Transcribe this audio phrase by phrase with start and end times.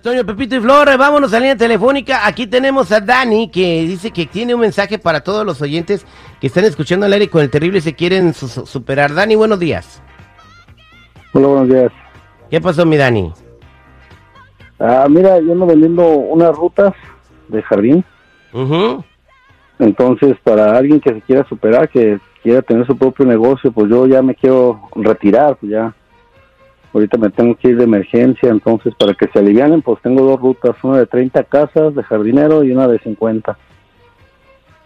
[0.00, 0.96] Toño, Pepito y Flor.
[0.98, 2.26] Vámonos a línea telefónica.
[2.26, 6.06] Aquí tenemos a Dani que dice que tiene un mensaje para todos los oyentes
[6.40, 9.14] que están escuchando al aire con el terrible y se quieren su- su- superar.
[9.14, 10.02] Dani, buenos días.
[11.32, 11.92] Hola, buenos días.
[12.50, 13.32] ¿Qué pasó, mi Dani?
[14.78, 16.94] Ah, mira, yo ando vendiendo unas rutas
[17.48, 18.04] de jardín.
[18.52, 19.04] Ujú.
[19.78, 24.06] Entonces, para alguien que se quiera superar, que quiera tener su propio negocio, pues yo
[24.06, 25.94] ya me quiero retirar, pues ya.
[26.92, 30.40] Ahorita me tengo que ir de emergencia, entonces para que se alivianen, pues tengo dos
[30.40, 33.56] rutas, una de 30 casas de jardinero y una de 50.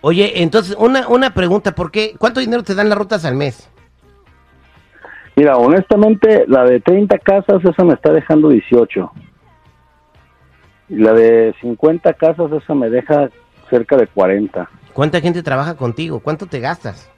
[0.00, 2.14] Oye, entonces, una, una pregunta, ¿por qué?
[2.18, 3.70] ¿Cuánto dinero te dan las rutas al mes?
[5.36, 9.12] Mira, honestamente, la de 30 casas, esa me está dejando 18.
[10.88, 13.30] Y la de 50 casas, esa me deja
[13.70, 14.68] cerca de 40.
[14.92, 16.20] ¿Cuánta gente trabaja contigo?
[16.20, 17.10] ¿Cuánto te gastas?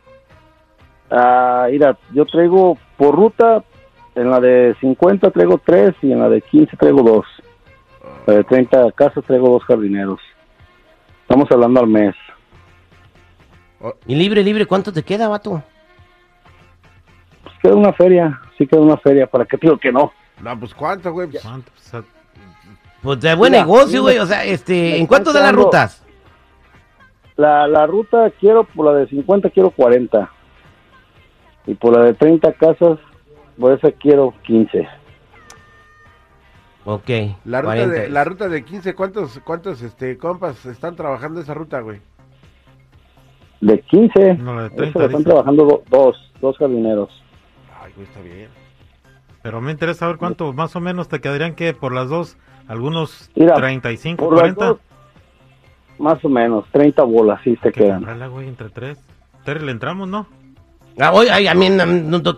[1.10, 3.64] Ah, mira, yo traigo por ruta,
[4.14, 7.26] en la de 50 traigo 3 y en la de 15 traigo 2.
[8.26, 10.20] La de 30 casas traigo dos jardineros.
[11.22, 12.14] Estamos hablando al mes.
[14.06, 15.62] Y libre, libre, ¿cuánto te queda, vato?
[17.42, 20.12] Pues queda una feria, sí queda una feria, ¿para qué te digo que no?
[20.42, 21.28] No, pues cuánto, güey.
[21.28, 21.70] Pues, ¿Cuánto?
[21.72, 22.04] Pues, a-
[23.02, 24.18] Pues de buen Mira, negocio, güey.
[24.18, 26.02] O sea, este, ¿en cuánto dan las rutas?
[27.36, 30.30] La, la ruta quiero, por la de 50 quiero 40.
[31.66, 32.98] Y por la de 30 casas,
[33.58, 34.88] por esa quiero 15.
[36.86, 37.08] Ok.
[37.44, 38.00] la ruta 40.
[38.02, 42.00] de la ruta de 15, ¿cuántos cuántos este compas están trabajando esa ruta, güey?
[43.60, 47.08] De 15, No, la de esa 30 la están trabajando do- dos, dos jardineros.
[47.82, 48.48] Ay, güey, está bien.
[49.42, 52.36] Pero me interesa saber cuánto más o menos te quedarían que por las dos,
[52.68, 54.66] algunos Mira, 35, Por las 40.
[54.66, 54.78] dos,
[55.98, 57.96] más o menos, 30 bolas sí te Que quedan.
[57.96, 58.98] comprarla, güey, entre tres.
[59.44, 60.26] Terry, le entramos, ¿no?
[61.00, 61.68] Ah, oye, ay, a mí,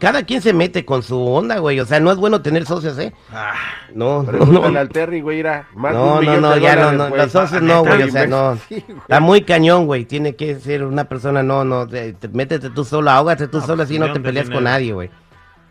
[0.01, 1.79] cada quien se mete con su onda, güey.
[1.79, 3.13] O sea, no es bueno tener socios, ¿eh?
[3.31, 3.53] Ah,
[3.95, 4.79] No, no, no.
[4.79, 7.85] al Terry, güey, era más No, no, no, ya no, no, los socios Ah, no,
[7.85, 8.57] güey, o sea, no.
[8.69, 8.83] Sí.
[8.89, 10.07] Está muy cañón, güey.
[10.07, 13.67] Tiene que ser una persona, no, no, te- te- métete tú solo, ahógate tú No,
[13.67, 15.11] solo, pues, así no te peleas con nadie, güey.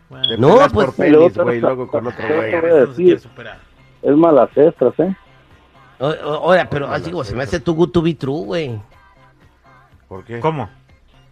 [0.08, 3.18] bueno, No, pues, güey, luego con otro güey.
[4.02, 5.16] Es malas extras, ¿eh?
[5.98, 8.80] O- o- Ahora, pero así, güey, se me hace tu good to be true, güey.
[10.06, 10.38] ¿Por qué?
[10.38, 10.68] ¿Cómo?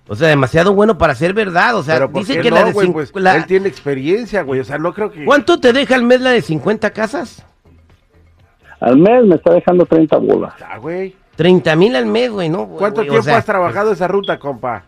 [0.07, 1.77] O sea, demasiado bueno para ser verdad.
[1.77, 2.89] O sea, Pero ¿por dice que no, la de güey?
[2.89, 5.25] cincu- Pues, la- él tiene experiencia, güey, o sea, no creo que...
[5.25, 7.45] ¿Cuánto te deja al mes la de 50 casas?
[8.81, 10.55] Al mes me está dejando 30 bolas.
[10.63, 11.17] Ah, güey.
[11.37, 12.67] 30 mil al mes, güey, ¿no?
[12.69, 13.09] ¿Cuánto güey?
[13.09, 14.85] O tiempo sea, has trabajado esa ruta, compa?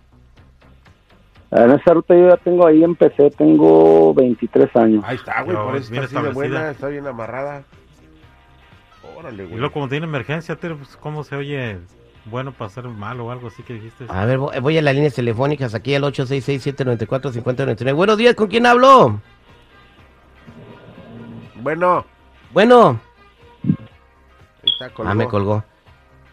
[1.50, 5.02] En esa ruta yo ya tengo ahí, empecé, tengo 23 años.
[5.06, 6.32] Ahí está, güey, por eso está así de establecida.
[6.34, 7.62] buena, está bien amarrada.
[9.16, 9.58] Órale, Y güey.
[9.60, 11.78] luego como tiene emergencia, pues, ¿cómo se oye
[12.26, 14.06] bueno para ser malo o algo así que dijiste?
[14.08, 17.94] A ver, voy voy a las líneas telefónicas aquí al 866-794-5099.
[17.94, 19.20] Buenos días, ¿con quién hablo?
[21.62, 22.04] Bueno,
[22.52, 23.00] Bueno,
[23.64, 23.74] ahí
[24.72, 25.10] está, colgó.
[25.10, 25.64] ah, me colgó.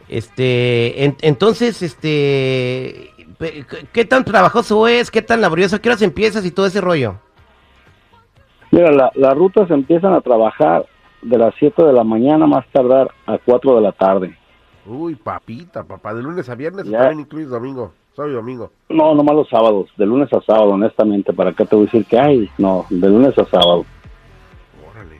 [0.09, 5.09] Este, en- entonces, este, pe- ¿qué tan trabajoso es?
[5.09, 5.79] ¿Qué tan laborioso?
[5.81, 7.15] ¿Qué horas empiezas y todo ese rollo?
[8.71, 10.85] Mira, la- las rutas empiezan a trabajar
[11.21, 14.37] de las 7 de la mañana más tardar a 4 de la tarde.
[14.85, 16.99] Uy, papita, papá, de lunes a viernes Ya.
[16.99, 17.91] también incluyes domingo.
[18.15, 18.69] Soy domingo.
[18.89, 21.33] No, nomás los sábados, de lunes a sábado, honestamente.
[21.33, 22.49] ¿Para qué te voy a decir que hay?
[22.57, 23.85] No, de lunes a sábado.
[24.91, 25.15] Órale.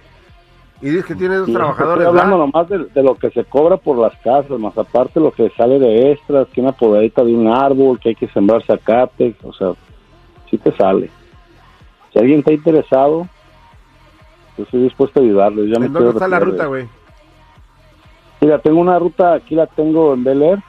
[0.82, 2.52] Y dices que tienes dos Y trabajadores, Estoy hablando ¿verdad?
[2.54, 5.80] nomás de, de lo que se cobra por las casas, más aparte lo que sale
[5.80, 9.72] de extras, que una podadita de un árbol, que hay que sembrar zacate, o sea,
[10.52, 11.10] sí te sale.
[12.12, 13.28] Si alguien está interesado,
[14.56, 15.68] yo estoy dispuesto a ayudarle.
[15.68, 16.86] Ya ¿En dónde está la ruta, güey?
[18.44, 20.60] Mira, tengo una ruta, aquí la tengo en Bel Air.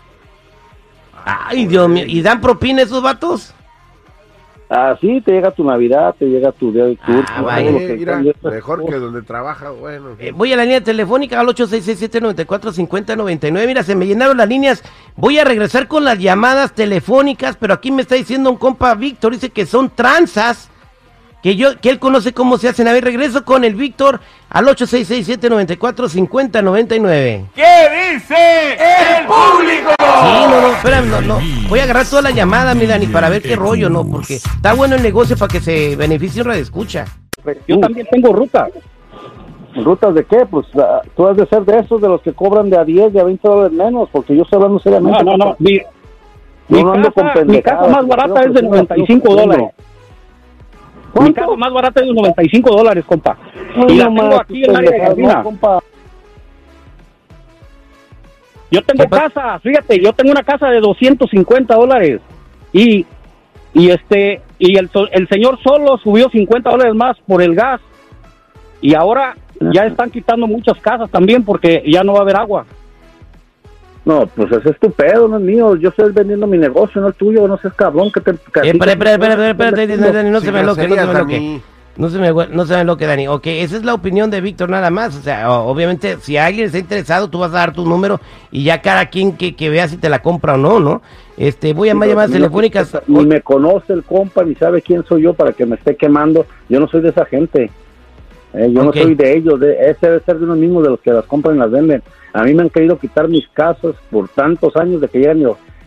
[1.24, 3.52] Ay, Dios mío, ¿y dan propina esos vatos?
[4.70, 7.24] Ah, sí, te llega tu Navidad, te llega tu día de curso.
[7.34, 7.76] Ah, vaya.
[7.76, 10.10] que mira, mejor que donde trabaja, bueno.
[10.20, 13.66] Eh, voy a la línea telefónica al 866-794-5099.
[13.66, 14.84] Mira, se me llenaron las líneas.
[15.16, 19.32] Voy a regresar con las llamadas telefónicas, pero aquí me está diciendo un compa Víctor,
[19.32, 20.70] dice que son tranzas,
[21.44, 22.88] que yo, que él conoce cómo se hacen.
[22.88, 27.44] A ver, regreso con el Víctor al 866-794-5099.
[27.54, 29.90] ¿Qué dice el público?
[29.98, 31.38] Sí, no, no, espérame, no, no.
[31.68, 34.06] Voy a agarrar toda la llamada, mi Dani, para ver qué rollo, ¿no?
[34.06, 37.04] Porque está bueno el negocio para que se beneficie un escucha.
[37.68, 38.70] Yo también tengo rutas.
[39.74, 40.46] ¿Rutas de qué?
[40.46, 43.14] Pues ah, tú has de ser de esos, de los que cobran de a 10
[43.14, 45.22] y a 20 dólares menos, porque yo estoy hablando seriamente.
[45.22, 45.56] No, no, no.
[45.58, 45.84] Mi, Yo
[46.68, 49.34] mi no ando con casa, mi casa más barata es de que 95 sí,
[51.14, 51.44] dólares.
[51.50, 53.36] Mi más barata es de 95 dólares, compa.
[53.88, 55.42] y la tengo aquí en el área de Gardina.
[55.42, 55.80] compa.
[58.70, 62.20] Yo tengo ¿Qué pa- casa, fíjate, yo tengo una casa de 250 dólares.
[62.72, 63.06] Y,
[63.72, 67.80] y este, y el, el señor solo subió 50 dólares más por el gas.
[68.80, 69.36] Y ahora
[69.72, 72.66] ya están quitando muchas casas también porque ya no va a haber agua.
[74.04, 75.76] No, pues ese es tu pedo, no es mío.
[75.76, 78.12] Yo estoy vendiendo mi negocio, no es tuyo, no seas cabrón.
[78.12, 80.94] Que te, espera, espera, espera, espera, espera, Dani, no Si se me lo que, no
[80.94, 81.34] se me lo que.
[81.34, 81.62] Dani.
[81.96, 83.28] No se me, no se me lo que, Dani.
[83.28, 85.16] Ok, esa es la opinión de Víctor nada más.
[85.16, 88.20] O sea, obviamente, si alguien está interesado, tú vas a dar tu número
[88.50, 91.02] y ya cada quien que, que vea si te la compra o no, ¿no?
[91.36, 92.98] Este, voy a más llamadas Ni- telefónicas.
[93.06, 96.46] Ni me conoce el compa, ni sabe quién soy yo para que me esté quemando.
[96.68, 97.70] Yo no soy de esa gente.
[98.54, 99.58] Eh, yo no soy de ellos.
[99.60, 102.02] De, ese debe ser de unos mismos de los que las compran y las venden.
[102.32, 105.44] A mí me han querido quitar mis casas por tantos años de que llegan y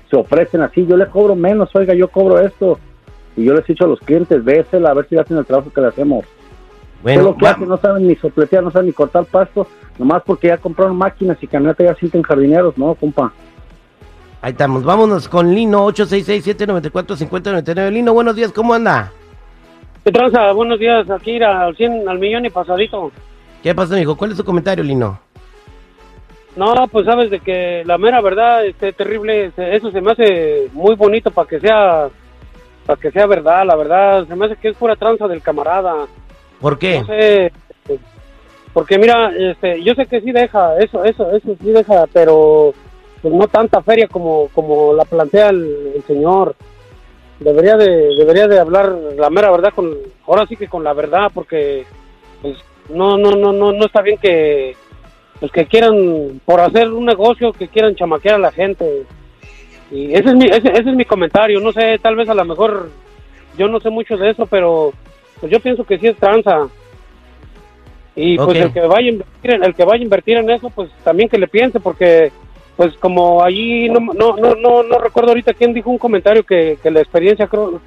[0.10, 0.86] se ofrecen así.
[0.86, 2.80] Yo le cobro menos, oiga, yo cobro esto.
[3.36, 5.72] Y yo les he dicho a los clientes, vésela a ver si hacen el trabajo
[5.74, 6.26] que le hacemos.
[6.26, 6.32] ¿Qué
[6.98, 7.70] es Bueno, lo que va- hacen?
[7.70, 9.68] No saben ni sopletear, no saben ni cortar pasto.
[10.00, 13.32] Nomás porque ya compraron máquinas y camionetas ya sienten jardineros, ¿no, compa?
[14.42, 14.84] ahí estamos.
[14.84, 17.92] Vámonos con Lino, 866-794-5099.
[17.92, 19.12] Lino, buenos días, ¿cómo anda?
[20.08, 20.54] ¿Qué tranza?
[20.54, 23.12] Buenos días, aquí al 100, al millón y pasadito.
[23.62, 24.16] ¿Qué pasa, mijo?
[24.16, 25.20] ¿Cuál es tu comentario, Lino?
[26.56, 30.96] No, pues sabes de que la mera verdad, este terrible, eso se me hace muy
[30.96, 32.08] bonito para que sea,
[32.86, 36.08] para que sea verdad, la verdad, se me hace que es pura tranza del camarada.
[36.62, 37.02] ¿Por qué?
[37.02, 37.52] No sé,
[38.72, 42.74] porque mira, este, yo sé que sí deja, eso, eso, eso sí deja, pero
[43.22, 46.56] pues no tanta feria como, como la plantea el, el señor.
[47.40, 49.96] Debería de, debería de hablar la mera verdad con,
[50.26, 51.86] ahora sí que con la verdad, porque
[52.42, 52.58] pues
[52.90, 54.76] no, no, no, no, no está bien que
[55.40, 59.04] los que quieran por hacer un negocio que quieran chamaquear a la gente.
[59.92, 61.60] Y ese es mi ese, ese es mi comentario.
[61.60, 62.90] No sé tal vez a lo mejor
[63.58, 64.94] yo no sé mucho de eso pero
[65.40, 66.68] pues yo pienso que sí es tranza.
[68.16, 70.72] Y pues el que vaya a invertir en, el que vaya a invertir en eso
[70.72, 72.32] pues también que le piense porque
[72.78, 76.78] pues como allí no no no no, no recuerdo ahorita quién dijo un comentario que,
[76.82, 77.82] que la experiencia creo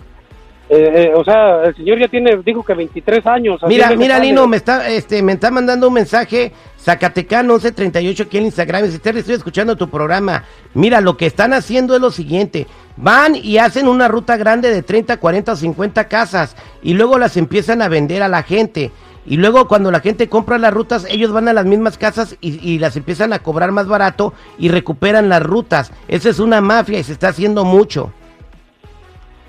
[0.68, 4.20] eh, eh, o sea el señor ya tiene dijo que 23 años Mira, mira.
[4.20, 8.84] Lino, me está, este, me está mandando un mensaje, Zacatecano 1138 aquí en Instagram.
[8.84, 10.44] Dice, Terry, estoy escuchando tu programa.
[10.74, 12.68] Mira, lo que están haciendo es lo siguiente.
[12.96, 17.36] Van y hacen una ruta grande de 30, 40 o 50 casas y luego las
[17.36, 18.92] empiezan a vender a la gente.
[19.26, 22.58] Y luego cuando la gente compra las rutas, ellos van a las mismas casas y,
[22.68, 25.92] y las empiezan a cobrar más barato y recuperan las rutas.
[26.08, 28.12] Esa es una mafia y se está haciendo mucho.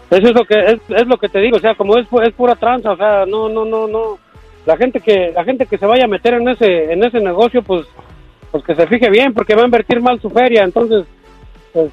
[0.09, 2.33] Eso es lo que es, es lo que te digo, o sea, como es, es
[2.33, 4.19] pura tranza, o sea, no no no no
[4.65, 7.61] la gente que la gente que se vaya a meter en ese en ese negocio,
[7.63, 7.87] pues
[8.51, 11.05] pues que se fije bien porque va a invertir mal su feria, entonces
[11.71, 11.91] pues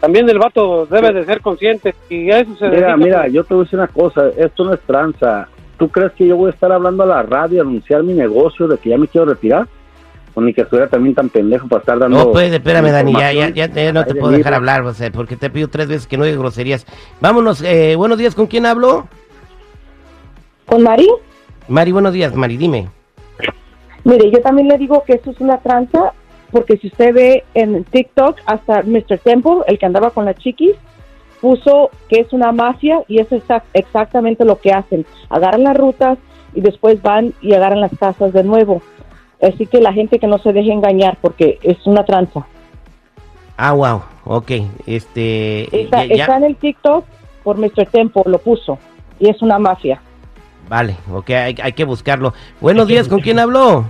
[0.00, 3.32] también el vato debe de ser consciente y a eso se Mira, dedica, mira, pues.
[3.32, 5.48] yo te voy a decir una cosa, esto no es tranza.
[5.78, 8.78] ¿Tú crees que yo voy a estar hablando a la radio, anunciar mi negocio de
[8.78, 9.68] que ya me quiero retirar?
[10.34, 12.18] O ni que estuviera también tan pendejo para estar dando...
[12.18, 14.92] No, pues, espérame, Dani, ya, ya, información ya, ya no te puedo dejar hablar, o
[14.92, 16.86] sea, porque te pido tres veces que no digas groserías.
[17.20, 19.08] Vámonos, eh, buenos días, ¿con quién hablo?
[20.66, 21.08] ¿Con Mari?
[21.68, 22.88] Mari, buenos días, Mari, dime.
[24.04, 26.12] Mire, yo también le digo que eso es una tranza,
[26.50, 29.18] porque si usted ve en TikTok, hasta Mr.
[29.18, 30.74] Temple, el que andaba con las chiquis,
[31.40, 35.06] puso que es una mafia y eso es exac- exactamente lo que hacen.
[35.30, 36.18] Agarran las rutas
[36.54, 38.82] y después van y agarran las casas de nuevo.
[39.40, 42.46] Así que la gente que no se deje engañar, porque es una tranza.
[43.56, 44.50] Ah, wow, ok,
[44.86, 45.64] este...
[45.84, 47.04] Está, ya- ya- está en el TikTok
[47.44, 47.86] por Mr.
[47.90, 48.78] Temple, lo puso,
[49.18, 50.00] y es una mafia.
[50.68, 52.34] Vale, ok, hay, hay que buscarlo.
[52.60, 53.84] Buenos días, ¿con quién habló?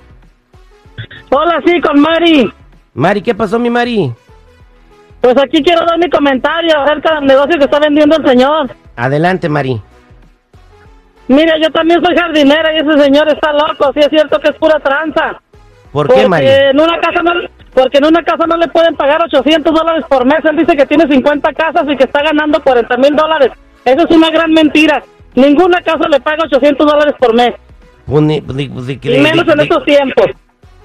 [1.31, 2.51] Hola, sí, con Mari.
[2.95, 4.13] Mari, ¿qué pasó, mi Mari?
[5.21, 8.71] Pues aquí quiero dar mi comentario acerca del negocio que está vendiendo el señor.
[8.97, 9.81] Adelante, Mari.
[11.29, 13.93] Mira, yo también soy jardinera y ese señor está loco.
[13.93, 15.41] Sí es cierto que es pura tranza.
[15.93, 16.47] ¿Por porque qué, Mari?
[16.47, 17.33] En una casa no,
[17.75, 20.39] porque en una casa no le pueden pagar 800 dólares por mes.
[20.45, 23.51] Él dice que tiene 50 casas y que está ganando 40 mil dólares.
[23.85, 25.03] Eso es una gran mentira.
[25.35, 27.55] Ninguna casa le paga 800 dólares por mes.
[28.09, 30.27] Y menos en estos tiempos.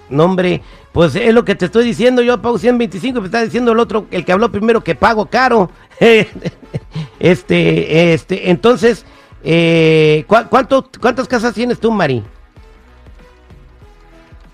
[0.10, 0.62] No, hombre,
[0.94, 2.22] pues es lo que te estoy diciendo.
[2.22, 5.70] Yo pago 125, me está diciendo el otro, el que habló primero, que pago caro.
[7.20, 9.06] este, este, entonces,
[9.44, 12.24] eh, ¿cu- cuánto, ¿cuántas casas tienes tú, Mari?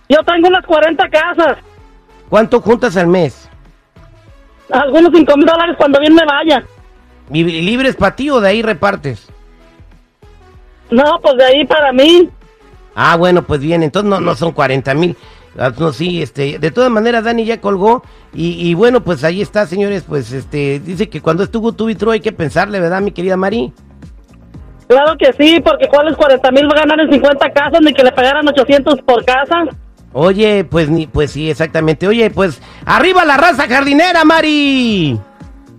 [0.07, 1.57] Yo tengo unas 40 casas.
[2.29, 3.47] ¿Cuánto juntas al mes?
[4.71, 6.63] Algunos 5 mil dólares cuando bien me vaya.
[7.31, 9.27] ¿Y libres para ti o de ahí repartes?
[10.89, 12.29] No, pues de ahí para mí.
[12.95, 15.15] Ah, bueno, pues bien, entonces no, no son 40 mil.
[15.57, 18.03] Ah, No, sí, este, de todas maneras Dani ya colgó
[18.33, 22.11] y, y bueno, pues ahí está, señores, pues este, dice que cuando es tu vitro
[22.11, 23.73] hay que pensarle, ¿verdad, mi querida Mari?
[24.87, 28.03] Claro que sí, porque ¿cuáles 40 mil va a ganar en 50 casas ni que
[28.03, 29.65] le pagaran 800 por casa?
[30.13, 32.07] Oye, pues ni, pues sí, exactamente.
[32.07, 35.19] Oye, pues arriba la raza jardinera, Mari.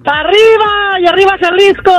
[0.04, 1.00] ¡Arriba!
[1.02, 1.92] ¡Y arriba Jalisco!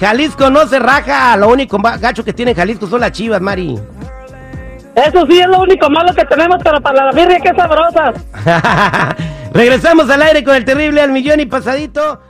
[0.00, 3.78] Jalisco no se raja, lo único gacho que tiene Jalisco son las chivas, Mari.
[4.96, 8.14] Eso sí es lo único malo que tenemos, pero para la birria que sabrosa.
[9.52, 12.20] Regresamos al aire con el terrible al millón y pasadito.